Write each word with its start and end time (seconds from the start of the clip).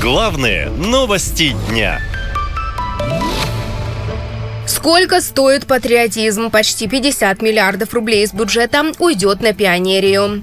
Главные 0.00 0.70
новости 0.70 1.54
дня. 1.68 2.00
Сколько 4.66 5.20
стоит 5.20 5.66
патриотизм? 5.66 6.50
Почти 6.50 6.88
50 6.88 7.42
миллиардов 7.42 7.92
рублей 7.92 8.24
из 8.24 8.32
бюджета 8.32 8.92
уйдет 8.98 9.42
на 9.42 9.52
пионерию. 9.52 10.42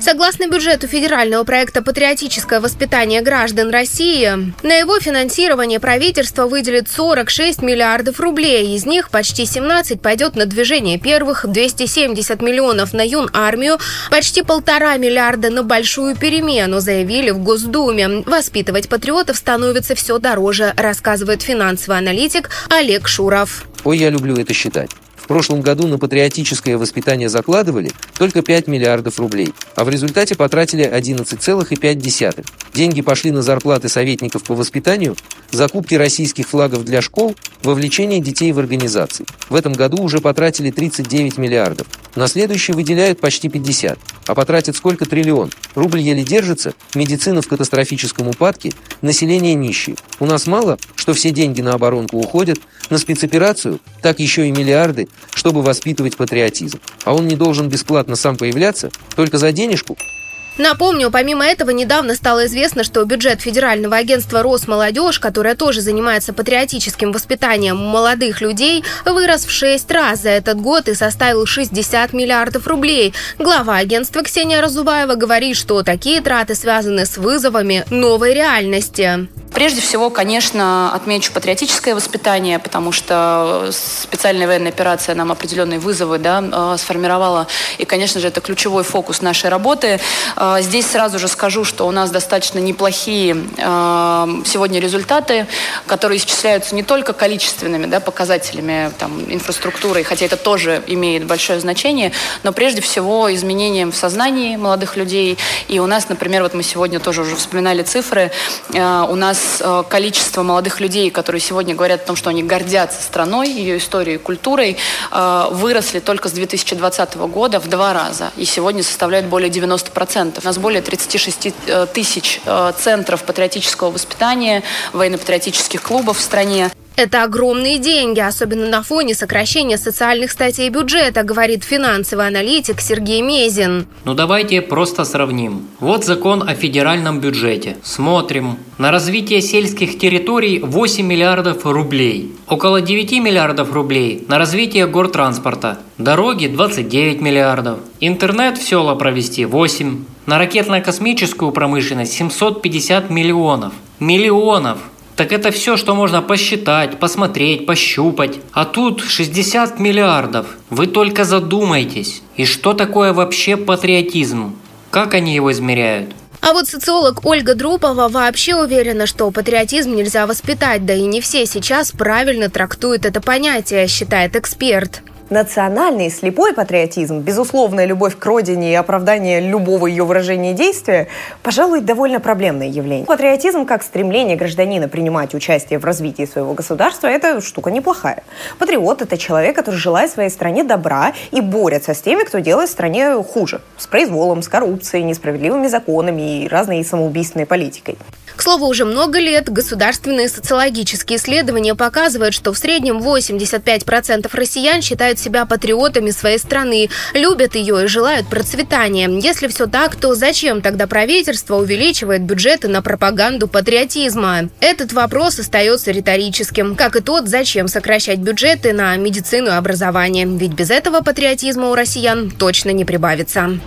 Согласно 0.00 0.48
бюджету 0.48 0.86
федерального 0.86 1.44
проекта 1.44 1.82
«Патриотическое 1.82 2.60
воспитание 2.60 3.22
граждан 3.22 3.70
России», 3.70 4.52
на 4.62 4.74
его 4.76 5.00
финансирование 5.00 5.80
правительство 5.80 6.46
выделит 6.46 6.88
46 6.88 7.62
миллиардов 7.62 8.20
рублей. 8.20 8.74
Из 8.74 8.86
них 8.86 9.10
почти 9.10 9.46
17 9.46 10.00
пойдет 10.00 10.36
на 10.36 10.46
движение 10.46 10.98
первых, 10.98 11.46
270 11.46 12.42
миллионов 12.42 12.92
на 12.92 13.06
юн-армию, 13.06 13.78
почти 14.10 14.42
полтора 14.42 14.96
миллиарда 14.96 15.50
на 15.50 15.62
большую 15.62 16.16
перемену, 16.16 16.80
заявили 16.80 17.30
в 17.30 17.38
Госдуме. 17.38 18.22
Воспитывать 18.26 18.88
патриотов 18.88 19.36
становится 19.36 19.94
все 19.94 20.18
дороже, 20.18 20.72
рассказывает 20.76 21.42
финансовый 21.42 21.98
аналитик 21.98 22.50
Олег 22.68 23.08
Шуров. 23.08 23.64
Ой, 23.84 23.98
я 23.98 24.10
люблю 24.10 24.36
это 24.36 24.52
считать. 24.54 24.90
В 25.24 25.26
прошлом 25.26 25.62
году 25.62 25.86
на 25.86 25.98
патриотическое 25.98 26.76
воспитание 26.76 27.30
закладывали 27.30 27.90
только 28.18 28.42
5 28.42 28.66
миллиардов 28.66 29.18
рублей, 29.18 29.54
а 29.74 29.84
в 29.84 29.88
результате 29.88 30.34
потратили 30.34 30.84
11,5. 30.84 32.46
Деньги 32.74 33.00
пошли 33.00 33.30
на 33.30 33.40
зарплаты 33.40 33.88
советников 33.88 34.44
по 34.44 34.54
воспитанию, 34.54 35.16
закупки 35.50 35.94
российских 35.94 36.46
флагов 36.46 36.84
для 36.84 37.00
школ, 37.00 37.34
вовлечение 37.62 38.20
детей 38.20 38.52
в 38.52 38.58
организации. 38.58 39.24
В 39.48 39.54
этом 39.54 39.72
году 39.72 40.02
уже 40.02 40.20
потратили 40.20 40.70
39 40.70 41.38
миллиардов. 41.38 41.86
На 42.16 42.28
следующий 42.28 42.72
выделяют 42.72 43.18
почти 43.18 43.48
50. 43.48 43.98
А 44.26 44.34
потратят 44.34 44.76
сколько 44.76 45.04
триллион? 45.04 45.50
Рубль 45.74 46.00
еле 46.00 46.24
держится, 46.24 46.74
медицина 46.94 47.42
в 47.42 47.48
катастрофическом 47.48 48.28
упадке, 48.28 48.72
население 49.02 49.54
нищее. 49.54 49.96
У 50.20 50.26
нас 50.26 50.46
мало, 50.46 50.78
что 50.96 51.12
все 51.14 51.30
деньги 51.30 51.60
на 51.60 51.74
оборонку 51.74 52.18
уходят, 52.18 52.58
на 52.90 52.98
спецоперацию, 52.98 53.80
так 54.02 54.20
еще 54.20 54.48
и 54.48 54.52
миллиарды, 54.52 55.08
чтобы 55.34 55.62
воспитывать 55.62 56.16
патриотизм. 56.16 56.80
А 57.04 57.14
он 57.14 57.28
не 57.28 57.36
должен 57.36 57.68
бесплатно 57.68 58.16
сам 58.16 58.36
появляться, 58.36 58.90
только 59.14 59.38
за 59.38 59.52
денежку– 59.52 59.96
Напомню, 60.56 61.10
помимо 61.10 61.44
этого, 61.44 61.70
недавно 61.70 62.14
стало 62.14 62.46
известно, 62.46 62.84
что 62.84 63.04
бюджет 63.04 63.40
Федерального 63.40 63.96
агентства 63.96 64.40
«Росмолодежь», 64.40 65.18
которое 65.18 65.56
тоже 65.56 65.80
занимается 65.80 66.32
патриотическим 66.32 67.10
воспитанием 67.10 67.76
молодых 67.76 68.40
людей, 68.40 68.84
вырос 69.04 69.46
в 69.46 69.50
шесть 69.50 69.90
раз 69.90 70.22
за 70.22 70.30
этот 70.30 70.60
год 70.60 70.88
и 70.88 70.94
составил 70.94 71.44
60 71.44 72.12
миллиардов 72.12 72.68
рублей. 72.68 73.14
Глава 73.38 73.78
агентства 73.78 74.22
Ксения 74.22 74.60
Разуваева 74.60 75.16
говорит, 75.16 75.56
что 75.56 75.82
такие 75.82 76.20
траты 76.20 76.54
связаны 76.54 77.04
с 77.04 77.16
вызовами 77.16 77.84
новой 77.90 78.32
реальности. 78.34 79.26
Прежде 79.54 79.80
всего, 79.80 80.10
конечно, 80.10 80.92
отмечу 80.92 81.32
патриотическое 81.32 81.94
воспитание, 81.94 82.58
потому 82.58 82.90
что 82.90 83.70
специальная 83.70 84.48
военная 84.48 84.72
операция 84.72 85.14
нам 85.14 85.30
определенные 85.30 85.78
вызовы 85.78 86.18
да, 86.18 86.42
э, 86.42 86.76
сформировала. 86.76 87.46
И, 87.78 87.84
конечно 87.84 88.20
же, 88.20 88.26
это 88.26 88.40
ключевой 88.40 88.82
фокус 88.82 89.22
нашей 89.22 89.50
работы. 89.50 90.00
Э, 90.36 90.56
здесь 90.60 90.86
сразу 90.86 91.20
же 91.20 91.28
скажу, 91.28 91.62
что 91.62 91.86
у 91.86 91.92
нас 91.92 92.10
достаточно 92.10 92.58
неплохие 92.58 93.36
э, 93.56 94.26
сегодня 94.44 94.80
результаты, 94.80 95.46
которые 95.86 96.18
исчисляются 96.18 96.74
не 96.74 96.82
только 96.82 97.12
количественными 97.12 97.86
да, 97.86 98.00
показателями 98.00 98.90
там, 98.98 99.22
инфраструктуры, 99.28 100.02
хотя 100.02 100.26
это 100.26 100.36
тоже 100.36 100.82
имеет 100.88 101.26
большое 101.26 101.60
значение, 101.60 102.10
но 102.42 102.52
прежде 102.52 102.80
всего 102.80 103.32
изменением 103.32 103.92
в 103.92 103.96
сознании 103.96 104.56
молодых 104.56 104.96
людей. 104.96 105.38
И 105.68 105.78
у 105.78 105.86
нас, 105.86 106.08
например, 106.08 106.42
вот 106.42 106.54
мы 106.54 106.64
сегодня 106.64 106.98
тоже 106.98 107.20
уже 107.20 107.36
вспоминали 107.36 107.82
цифры, 107.84 108.32
у 108.72 109.14
нас 109.14 109.43
Э, 109.60 109.82
количество 109.88 110.42
молодых 110.42 110.80
людей, 110.80 111.10
которые 111.10 111.40
сегодня 111.40 111.74
говорят 111.74 112.02
о 112.02 112.06
том, 112.06 112.16
что 112.16 112.30
они 112.30 112.42
гордятся 112.42 113.02
страной, 113.02 113.48
ее 113.48 113.78
историей 113.78 114.18
культурой, 114.18 114.76
э, 115.10 115.46
выросли 115.50 116.00
только 116.00 116.28
с 116.28 116.32
2020 116.32 117.26
года 117.28 117.60
в 117.60 117.68
два 117.68 117.92
раза. 117.92 118.32
И 118.36 118.44
сегодня 118.44 118.82
составляют 118.82 119.26
более 119.26 119.50
90%. 119.50 120.44
У 120.44 120.46
нас 120.46 120.58
более 120.58 120.82
36 120.82 121.54
э, 121.66 121.86
тысяч 121.92 122.40
центров 122.78 123.24
патриотического 123.24 123.90
воспитания, 123.90 124.62
военно-патриотических 124.92 125.82
клубов 125.82 126.18
в 126.18 126.20
стране. 126.20 126.70
Это 126.96 127.24
огромные 127.24 127.78
деньги, 127.78 128.20
особенно 128.20 128.68
на 128.68 128.84
фоне 128.84 129.14
сокращения 129.14 129.78
социальных 129.78 130.30
статей 130.30 130.68
бюджета, 130.68 131.24
говорит 131.24 131.64
финансовый 131.64 132.28
аналитик 132.28 132.80
Сергей 132.80 133.20
Мезин. 133.20 133.86
Ну 134.04 134.14
давайте 134.14 134.62
просто 134.62 135.04
сравним. 135.04 135.66
Вот 135.80 136.04
закон 136.04 136.48
о 136.48 136.54
федеральном 136.54 137.18
бюджете. 137.18 137.78
Смотрим. 137.82 138.58
На 138.78 138.92
развитие 138.92 139.40
сельских 139.40 139.98
территорий 139.98 140.60
8 140.60 141.04
миллиардов 141.04 141.66
рублей. 141.66 142.32
Около 142.46 142.80
9 142.80 143.12
миллиардов 143.20 143.72
рублей 143.72 144.24
на 144.28 144.38
развитие 144.38 144.86
гортранспорта. 144.86 145.80
Дороги 145.98 146.46
29 146.46 147.20
миллиардов. 147.20 147.80
Интернет 147.98 148.56
в 148.56 148.62
села 148.62 148.94
провести 148.94 149.46
8. 149.46 150.04
На 150.26 150.38
ракетно-космическую 150.38 151.50
промышленность 151.50 152.12
750 152.12 153.10
миллионов. 153.10 153.72
Миллионов! 153.98 154.78
Так 155.16 155.32
это 155.32 155.52
все, 155.52 155.76
что 155.76 155.94
можно 155.94 156.22
посчитать, 156.22 156.98
посмотреть, 156.98 157.66
пощупать. 157.66 158.40
А 158.52 158.64
тут 158.64 159.02
60 159.02 159.78
миллиардов. 159.78 160.46
Вы 160.70 160.88
только 160.88 161.24
задумайтесь. 161.24 162.22
И 162.36 162.44
что 162.44 162.72
такое 162.72 163.12
вообще 163.12 163.56
патриотизм? 163.56 164.56
Как 164.90 165.14
они 165.14 165.34
его 165.34 165.52
измеряют? 165.52 166.10
А 166.40 166.52
вот 166.52 166.66
социолог 166.66 167.24
Ольга 167.24 167.54
Друпова 167.54 168.08
вообще 168.08 168.54
уверена, 168.54 169.06
что 169.06 169.30
патриотизм 169.30 169.94
нельзя 169.94 170.26
воспитать, 170.26 170.84
да 170.84 170.92
и 170.92 171.02
не 171.02 171.22
все 171.22 171.46
сейчас 171.46 171.90
правильно 171.90 172.50
трактуют 172.50 173.06
это 173.06 173.22
понятие, 173.22 173.88
считает 173.88 174.36
эксперт. 174.36 175.02
Национальный 175.30 176.10
слепой 176.10 176.52
патриотизм, 176.52 177.20
безусловная 177.20 177.86
любовь 177.86 178.18
к 178.18 178.26
родине 178.26 178.72
и 178.72 178.74
оправдание 178.74 179.40
любого 179.40 179.86
ее 179.86 180.04
выражения 180.04 180.52
действия, 180.52 181.08
пожалуй, 181.42 181.80
довольно 181.80 182.20
проблемное 182.20 182.66
явление. 182.66 183.06
Патриотизм 183.06 183.64
как 183.64 183.82
стремление 183.82 184.36
гражданина 184.36 184.86
принимать 184.86 185.34
участие 185.34 185.78
в 185.78 185.84
развитии 185.86 186.26
своего 186.26 186.52
государства– 186.52 187.06
это 187.08 187.40
штука 187.40 187.70
неплохая. 187.70 188.22
Патриот– 188.58 189.00
это 189.02 189.16
человек, 189.16 189.56
который 189.56 189.76
желает 189.76 190.10
своей 190.10 190.28
стране 190.28 190.62
добра 190.62 191.14
и 191.30 191.40
борется 191.40 191.94
с 191.94 192.02
теми, 192.02 192.24
кто 192.24 192.40
делает 192.40 192.68
стране 192.68 193.14
хуже. 193.22 193.62
С 193.78 193.86
произволом, 193.86 194.42
с 194.42 194.48
коррупцией, 194.48 195.04
несправедливыми 195.04 195.68
законами 195.68 196.44
и 196.44 196.48
разной 196.48 196.84
самоубийственной 196.84 197.46
политикой. 197.46 197.96
Слову, 198.44 198.66
уже 198.66 198.84
много 198.84 199.20
лет 199.20 199.50
государственные 199.50 200.28
социологические 200.28 201.16
исследования 201.16 201.74
показывают, 201.74 202.34
что 202.34 202.52
в 202.52 202.58
среднем 202.58 202.98
85% 202.98 204.28
россиян 204.34 204.82
считают 204.82 205.18
себя 205.18 205.46
патриотами 205.46 206.10
своей 206.10 206.38
страны, 206.38 206.90
любят 207.14 207.54
ее 207.54 207.84
и 207.84 207.86
желают 207.86 208.28
процветания. 208.28 209.08
Если 209.08 209.46
все 209.48 209.66
так, 209.66 209.96
то 209.96 210.14
зачем 210.14 210.60
тогда 210.60 210.86
правительство 210.86 211.56
увеличивает 211.56 212.20
бюджеты 212.20 212.68
на 212.68 212.82
пропаганду 212.82 213.48
патриотизма? 213.48 214.50
Этот 214.60 214.92
вопрос 214.92 215.38
остается 215.38 215.90
риторическим, 215.90 216.76
как 216.76 216.96
и 216.96 217.00
тот, 217.00 217.28
зачем 217.28 217.66
сокращать 217.66 218.18
бюджеты 218.18 218.74
на 218.74 218.94
медицину 218.96 219.46
и 219.46 219.54
образование. 219.54 220.26
Ведь 220.26 220.52
без 220.52 220.70
этого 220.70 221.00
патриотизма 221.00 221.70
у 221.70 221.74
россиян 221.74 222.30
точно 222.30 222.72
не 222.74 222.84
прибавится. 222.84 223.58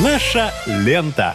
Наша 0.00 0.52
лента. 0.68 1.34